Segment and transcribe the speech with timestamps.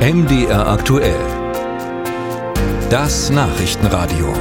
[0.00, 1.20] MDR aktuell.
[2.88, 4.32] Das Nachrichtenradio.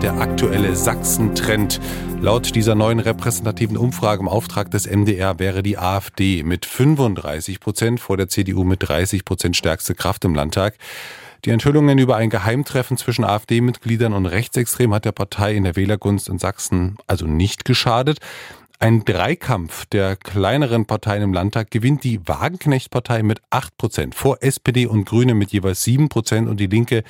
[0.00, 1.80] Der aktuelle Sachsen-Trend.
[2.20, 7.98] Laut dieser neuen repräsentativen Umfrage im Auftrag des MDR wäre die AfD mit 35 Prozent
[7.98, 10.76] vor der CDU mit 30 Prozent stärkste Kraft im Landtag.
[11.44, 16.28] Die Enthüllungen über ein Geheimtreffen zwischen AfD-Mitgliedern und Rechtsextremen hat der Partei in der Wählergunst
[16.28, 18.20] in Sachsen also nicht geschadet.
[18.82, 24.86] Ein Dreikampf der kleineren Parteien im Landtag gewinnt die Wagenknecht-Partei mit 8 Prozent vor SPD
[24.86, 27.04] und Grüne mit jeweils 7 Prozent und die Linke,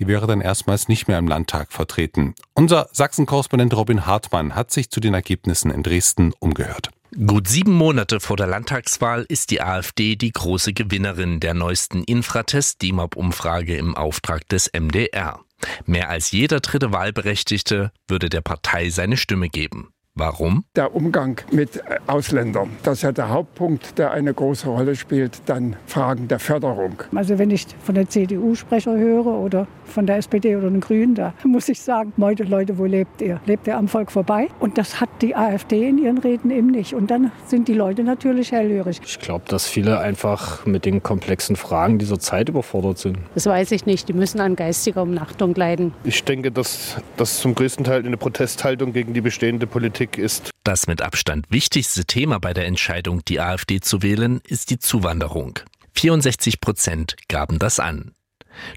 [0.00, 2.34] die wäre dann erstmals nicht mehr im Landtag vertreten.
[2.54, 6.90] Unser Sachsen-Korrespondent Robin Hartmann hat sich zu den Ergebnissen in Dresden umgehört.
[7.28, 13.76] Gut sieben Monate vor der Landtagswahl ist die AfD die große Gewinnerin der neuesten Infratest-DIMAP-Umfrage
[13.76, 15.38] im Auftrag des MDR.
[15.86, 19.93] Mehr als jeder dritte Wahlberechtigte würde der Partei seine Stimme geben.
[20.16, 20.64] Warum?
[20.76, 22.70] Der Umgang mit Ausländern.
[22.84, 25.42] Das ist ja der Hauptpunkt, der eine große Rolle spielt.
[25.46, 27.02] Dann Fragen der Förderung.
[27.12, 31.34] Also wenn ich von der CDU-Sprecher höre oder von der SPD oder den Grünen, da
[31.44, 33.40] muss ich sagen, Leute, Leute, wo lebt ihr?
[33.46, 34.46] Lebt ihr am Volk vorbei?
[34.60, 36.94] Und das hat die AfD in ihren Reden eben nicht.
[36.94, 39.00] Und dann sind die Leute natürlich hellhörig.
[39.04, 43.18] Ich glaube, dass viele einfach mit den komplexen Fragen dieser Zeit überfordert sind.
[43.34, 44.08] Das weiß ich nicht.
[44.08, 45.92] Die müssen an geistiger Umnachtung leiden.
[46.04, 50.50] Ich denke, dass das zum größten Teil eine Protesthaltung gegen die bestehende Politik Politik ist.
[50.64, 55.58] Das mit Abstand wichtigste Thema bei der Entscheidung, die AfD zu wählen, ist die Zuwanderung.
[55.94, 58.12] 64 Prozent gaben das an.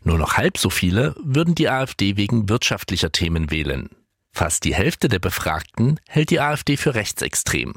[0.03, 3.89] Nur noch halb so viele würden die AfD wegen wirtschaftlicher Themen wählen.
[4.33, 7.73] Fast die Hälfte der Befragten hält die AfD für rechtsextrem.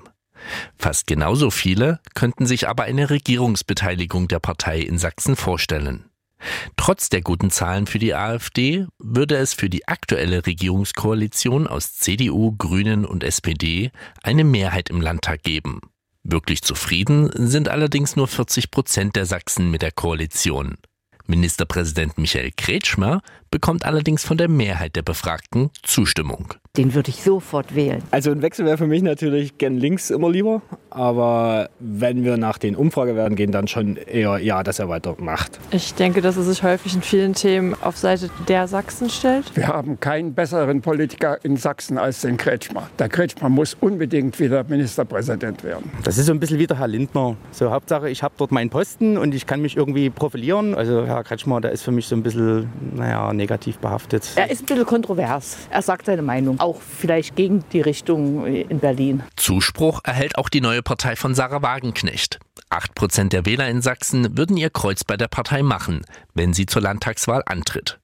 [0.78, 6.09] Fast genauso viele könnten sich aber eine Regierungsbeteiligung der Partei in Sachsen vorstellen.
[6.76, 12.54] Trotz der guten Zahlen für die AfD würde es für die aktuelle Regierungskoalition aus CDU,
[12.56, 13.90] Grünen und SPD
[14.22, 15.80] eine Mehrheit im Landtag geben.
[16.22, 20.76] Wirklich zufrieden sind allerdings nur 40 Prozent der Sachsen mit der Koalition.
[21.30, 26.54] Ministerpräsident Michael Kretschmer bekommt allerdings von der Mehrheit der Befragten Zustimmung.
[26.76, 28.00] Den würde ich sofort wählen.
[28.12, 30.62] Also ein Wechsel wäre für mich natürlich gern links immer lieber.
[30.90, 35.58] Aber wenn wir nach den Umfragewerten gehen, dann schon eher ja, dass er weitermacht.
[35.72, 39.56] Ich denke, dass er sich häufig in vielen Themen auf Seite der Sachsen stellt.
[39.56, 42.88] Wir haben keinen besseren Politiker in Sachsen als den Kretschmer.
[43.00, 45.90] Der Kretschmer muss unbedingt wieder Ministerpräsident werden.
[46.04, 47.36] Das ist so ein bisschen wie der Herr Lindner.
[47.50, 50.76] So Hauptsache, ich habe dort meinen Posten und ich kann mich irgendwie profilieren.
[50.76, 54.28] Also Herr Kretschmer, der ist für mich so ein bisschen, naja, negativ behaftet.
[54.36, 55.56] Er ist ein bisschen kontrovers.
[55.70, 59.22] Er sagt seine Meinung auch vielleicht gegen die Richtung in Berlin.
[59.36, 62.38] Zuspruch erhält auch die neue Partei von Sarah Wagenknecht.
[62.68, 66.02] Acht Prozent der Wähler in Sachsen würden ihr Kreuz bei der Partei machen,
[66.34, 67.98] wenn sie zur Landtagswahl antritt.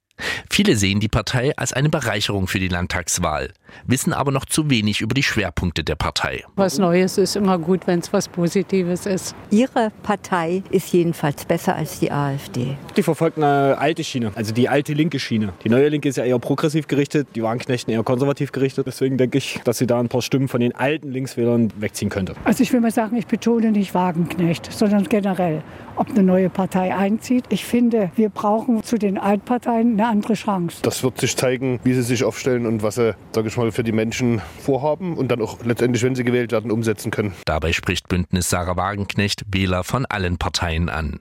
[0.49, 3.49] Viele sehen die Partei als eine Bereicherung für die Landtagswahl,
[3.85, 6.43] wissen aber noch zu wenig über die Schwerpunkte der Partei.
[6.55, 9.35] Was Neues ist immer gut, wenn es was Positives ist.
[9.51, 12.77] Ihre Partei ist jedenfalls besser als die AfD.
[12.95, 15.53] Die verfolgt eine alte Schiene, also die alte linke Schiene.
[15.63, 18.87] Die neue Linke ist ja eher progressiv gerichtet, die Wagenknechten eher konservativ gerichtet.
[18.87, 22.33] Deswegen denke ich, dass sie da ein paar Stimmen von den alten Linkswählern wegziehen könnte.
[22.43, 25.61] Also ich will mal sagen, ich betone nicht Wagenknecht, sondern generell
[25.97, 27.45] ob eine neue Partei einzieht.
[27.49, 30.77] Ich finde, wir brauchen zu den Altparteien eine andere Chance.
[30.81, 33.83] Das wird sich zeigen, wie sie sich aufstellen und was sie, sage ich mal, für
[33.83, 37.33] die Menschen vorhaben und dann auch letztendlich, wenn sie gewählt werden, umsetzen können.
[37.45, 41.19] Dabei spricht Bündnis Sarah Wagenknecht Wähler von allen Parteien an.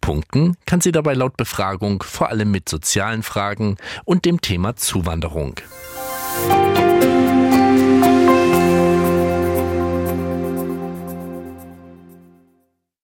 [0.00, 5.60] Punkten kann sie dabei laut Befragung vor allem mit sozialen Fragen und dem Thema Zuwanderung.
[6.48, 6.83] Musik